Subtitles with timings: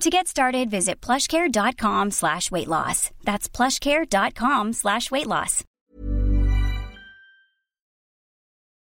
[0.00, 3.10] To get started, visit plushcare.com slash weight loss.
[3.28, 5.64] That's plushcare.com slash weight loss.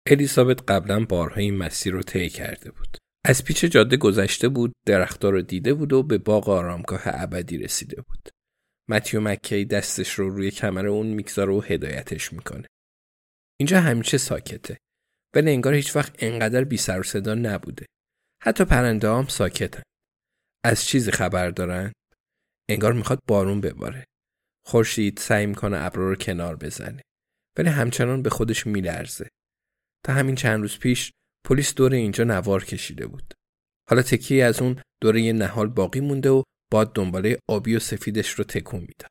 [0.06, 2.96] الیزابت قبلا بارها این مسیر رو طی کرده بود.
[3.24, 8.02] از پیچ جاده گذشته بود، درختها رو دیده بود و به باغ آرامگاه ابدی رسیده
[8.02, 8.28] بود.
[8.88, 12.66] متیو مکی دستش رو روی کمر اون می‌گذاره و هدایتش می‌کنه.
[13.60, 14.78] اینجا همیشه ساکته.
[15.34, 17.86] ولی انگار هیچ وقت انقدر بی سر و صدا نبوده.
[18.42, 19.82] حتی پرنده هم ساکتن.
[20.64, 21.92] از چیزی خبر دارن؟
[22.70, 24.04] انگار می‌خواد بارون بباره.
[24.66, 27.02] خورشید سعی می‌کنه ابرا رو کنار بزنه.
[27.58, 29.28] ولی همچنان به خودش میلرزه.
[30.06, 31.12] تا همین چند روز پیش
[31.46, 33.34] پلیس دور اینجا نوار کشیده بود.
[33.90, 36.42] حالا تکی از اون دوره یه نهال باقی مونده و
[36.72, 39.10] باد دنباله آبی و سفیدش رو تکون می‌داد.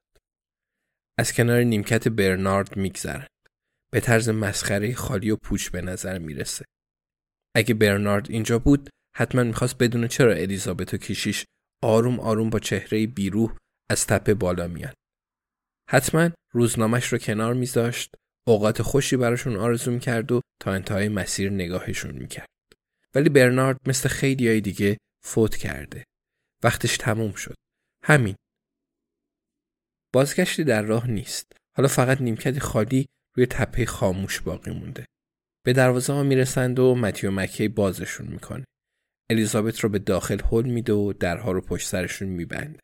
[1.19, 3.27] از کنار نیمکت برنارد میگذرند.
[3.93, 6.65] به طرز مسخره خالی و پوچ به نظر می‌رسه.
[7.55, 11.45] اگه برنارد اینجا بود حتما می‌خواست بدونه چرا الیزابت و کیشیش
[11.83, 13.57] آروم آروم با چهره بیروح
[13.89, 14.93] از تپه بالا میان.
[15.89, 18.15] حتما روزنامهش رو کنار میذاشت
[18.47, 22.47] اوقات خوشی براشون آرزو می‌کرد و تا انتهای مسیر نگاهشون می‌کرد.
[23.15, 26.03] ولی برنارد مثل خیلی های دیگه فوت کرده.
[26.63, 27.55] وقتش تموم شد.
[28.03, 28.35] همین.
[30.13, 31.51] بازگشتی در راه نیست.
[31.77, 33.07] حالا فقط نیمکتی خالی
[33.37, 35.05] روی تپه خاموش باقی مونده.
[35.65, 38.65] به دروازه ها می‌رسند و متیو مکی بازشون می‌کنه.
[39.31, 42.79] الیزابت رو به داخل هل میده و درها رو پشت سرشون میبنده.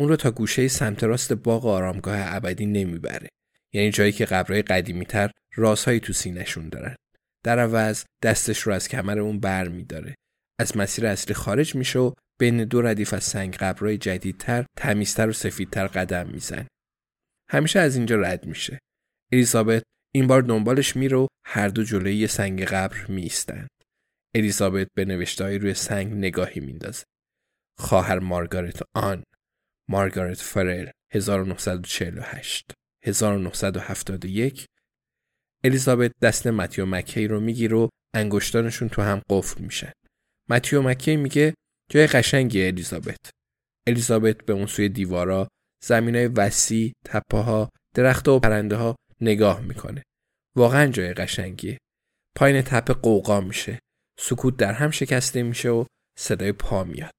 [0.00, 3.28] اون رو تا گوشه سمت راست باغ آرامگاه ابدی نمی‌بره.
[3.72, 6.96] یعنی جایی که قبرهای قدیمی تر رازهایی تو سینشون دارن.
[7.44, 10.14] در عوض دستش رو از کمر اون بر میداره.
[10.60, 15.32] از مسیر اصلی خارج میشه و بین دو ردیف از سنگ قبرهای جدیدتر تمیزتر و
[15.32, 16.66] سفیدتر قدم میزن.
[17.50, 18.78] همیشه از اینجا رد میشه.
[19.32, 19.82] الیزابت
[20.14, 23.68] این بار دنبالش میره و هر دو جلوی یه سنگ قبر میستند.
[24.34, 27.04] الیزابت به نوشتههایی روی سنگ نگاهی میندازه.
[27.78, 29.24] خواهر مارگارت آن
[29.88, 32.72] مارگارت فرل 1948
[33.04, 34.66] 1971
[35.64, 39.92] الیزابت دست متیو مکی رو می‌گیره و انگشتانشون تو هم قفل میشن.
[40.50, 41.54] متیو مکی میگه
[41.90, 43.30] جای قشنگی الیزابت.
[43.86, 45.48] الیزابت به اون سوی دیوارا،
[45.84, 50.02] زمینای وسیع، تپه ها، درخت و پرنده ها نگاه می‌کنه.
[50.56, 51.78] واقعا جای قشنگیه.
[52.36, 53.78] پایین تپه قوقا میشه.
[54.18, 55.84] سکوت در هم شکسته میشه و
[56.18, 57.12] صدای پا میاد.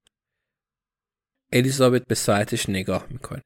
[1.54, 3.42] الیزابت به ساعتش نگاه می‌کنه.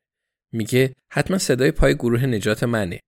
[0.54, 3.00] میگه حتما صدای پای گروه نجات منه.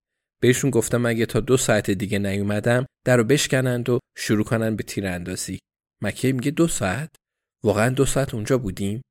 [0.42, 4.82] بهشون گفتم اگه تا دو ساعت دیگه نیومدم در رو بشکنند و شروع کنن به
[4.82, 5.58] تیراندازی.
[6.02, 7.10] مکی میگه دو ساعت؟
[7.64, 9.02] واقعا دو ساعت اونجا بودیم؟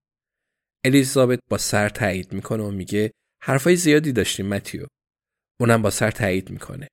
[0.85, 4.87] الیزابت با سر تایید می‌کنه و میگه حرفای زیادی داشتیم متیو.
[5.59, 6.87] اونم با سر تایید می‌کنه.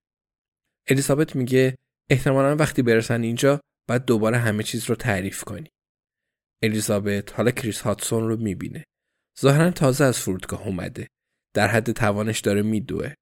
[0.88, 1.76] الیزابت میگه
[2.10, 5.68] احتمالا وقتی برسن اینجا بعد دوباره همه چیز رو تعریف کنی.
[6.62, 8.84] الیزابت حالا کریس هاتسون رو می‌بینه.
[9.40, 11.08] ظاهرا تازه از فرودگاه اومده.
[11.54, 13.14] در حد توانش داره میدوه.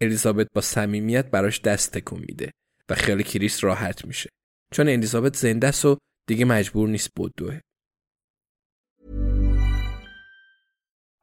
[0.00, 2.50] الیزابت با صمیمیت براش دست تکون میده
[2.88, 4.30] و خیال کریس راحت میشه.
[4.72, 5.98] چون الیزابت زنده است و
[6.28, 7.60] دیگه مجبور نیست بدوه.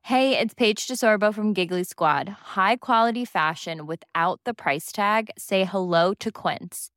[0.03, 2.29] Hey, it's Paige DeSorbo from Giggly Squad.
[2.29, 5.23] High quality fashion without the price tag.
[5.37, 6.96] Say hello to Quince.